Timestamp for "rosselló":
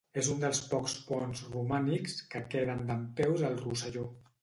3.65-4.13